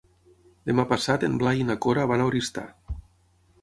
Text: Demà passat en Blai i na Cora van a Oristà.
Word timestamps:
Demà 0.69 0.85
passat 0.93 1.27
en 1.29 1.37
Blai 1.43 1.63
i 1.63 1.69
na 1.69 1.79
Cora 1.87 2.09
van 2.15 2.25
a 2.27 2.31
Oristà. 2.35 2.69